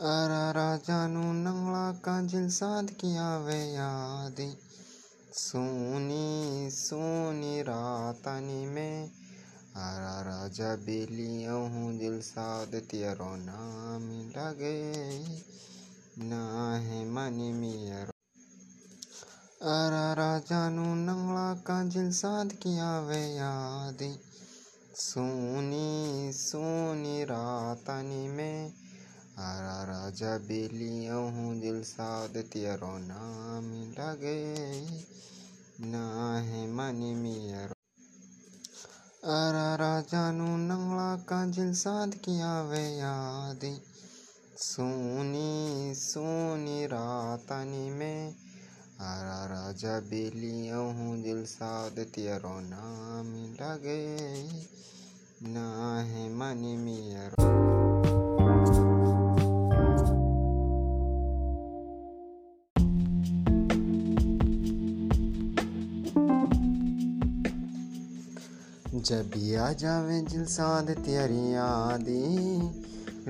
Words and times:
अरारा 0.00 0.68
जानू 0.76 1.22
नंगला 1.32 1.90
काजिल 2.04 2.48
साध 2.50 2.90
किया 3.00 3.24
वे 3.38 3.56
यादी। 3.72 4.46
सोनी 5.32 6.70
सोनी 6.70 7.60
रातानी 7.62 8.64
में 8.66 9.10
आरा 9.78 10.14
राजा 10.20 10.74
बेली 10.86 11.44
अहूँ 11.46 11.92
दिल 11.98 12.18
साध 12.20 12.80
तियरो 12.90 13.28
नाम 13.36 14.08
लगे। 14.38 14.74
ना 16.24 16.42
है 16.78 17.04
मनी 17.10 17.52
मियरो 17.52 18.18
अरारा 19.70 20.32
जानू 20.50 20.94
नंगला 20.96 21.48
काजिल 21.66 22.10
साध 22.14 22.52
किया 22.62 22.98
वे 23.00 23.22
यादी। 23.34 24.14
सोनी 25.00 26.32
सोनी 26.34 27.22
रातानी 27.24 28.26
में 28.28 28.72
आरा 29.40 29.69
राजा 30.10 30.36
बेली 30.38 31.06
अहूँ 31.06 31.50
दिल 31.60 31.82
साद 31.82 32.36
तियरो 32.52 32.98
नाम 32.98 33.66
लगे। 33.90 34.40
ना 35.90 36.00
है 36.38 36.62
मनी 36.68 37.14
मियरो 37.14 37.74
आरा 39.30 39.68
राजा 39.74 40.22
नु 40.32 40.48
नंगला 40.56 41.14
का 41.28 41.38
दिल 41.46 41.72
साद 41.74 42.14
किया 42.24 42.50
वे 42.62 42.82
यादी। 42.96 43.72
सोनी 44.56 45.94
सोनी 45.94 46.86
रातानी 46.86 47.88
में। 47.90 48.34
आरा 49.00 49.40
राजा 49.46 49.98
बेली 50.10 50.68
अहूँ 50.70 51.22
दिल 51.22 51.44
साद 51.44 52.04
तियरो 52.14 52.58
नाम 52.60 53.34
लगे। 53.62 54.02
ना 55.52 55.68
है 56.02 56.28
मनी 56.34 56.76
मियरो 56.76 57.79
जब 68.94 69.30
आ 69.58 69.72
जावे 69.72 70.20
दिल 70.20 70.44
साद 70.44 70.90
तेरी 70.90 71.54
दी, 72.04 72.58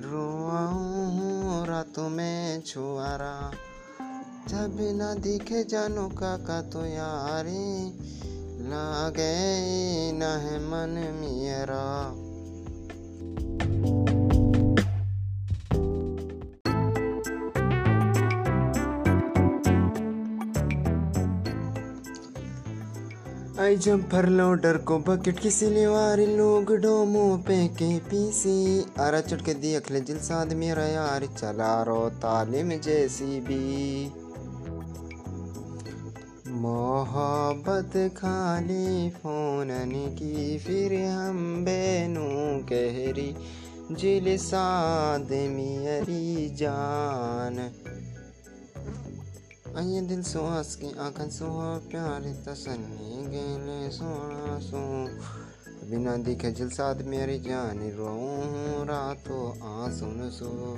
रोआऊं 0.00 1.66
रातों 1.66 2.08
में 2.08 2.62
छुआरा। 2.62 3.50
जब 4.48 4.76
ना 4.80 5.14
दिखे 5.14 5.64
जानो 5.64 6.08
काका 6.08 6.62
तो 6.62 6.84
यारी, 6.84 7.86
लागे 8.68 10.12
ना 10.12 10.36
है 10.36 10.58
मन 10.58 11.14
मेरा 11.20 12.14
आई 23.60 23.76
जब 23.76 24.02
भर 24.08 24.26
लोडर 24.28 24.76
को 24.78 24.98
बकेट 24.98 25.38
की 25.38 25.50
सिलेवारी 25.50 26.26
लोग 26.26 26.70
डोमो 26.76 27.24
पे 27.48 27.56
के 27.68 27.88
पीसी। 28.00 28.84
आरा 29.00 29.20
चढ़ 29.20 29.40
के 29.40 29.54
दी 29.54 29.74
अखले 29.74 30.00
जिल 30.00 30.18
साद 30.18 30.52
मेरा 30.52 30.84
यार 30.84 31.26
चला 31.26 31.82
रो 31.82 31.98
तालिम 32.22 32.70
जैसी 32.78 33.40
भी 33.40 34.06
मोहब्बत 36.62 37.92
खाली 38.16 39.10
फोनन 39.10 39.92
की 40.18 40.58
फिर 40.58 40.94
हम 41.04 41.64
बेनू 41.64 42.28
कहरी 42.64 43.30
जिल 43.92 44.36
साद 44.38 45.28
मेरी 45.52 46.48
जान। 46.54 47.56
आइए 49.76 50.00
दिल 50.00 50.22
सुहास 50.22 50.74
की 50.74 50.98
आंखन 50.98 51.28
सुहा, 51.28 51.80
प्यार 51.90 52.44
तसन्नी 52.48 53.26
गेले 53.26 53.90
सोना 53.90 54.58
सो। 54.58 55.08
बिना 55.90 56.16
दिखे 56.16 56.50
जिल 56.50 56.68
साथ 56.68 56.94
मेरी 57.02 57.38
जान 57.38 57.78
रो 57.78 58.84
रातों 58.84 59.90
सुन 59.90 60.30
सो। 60.30 60.76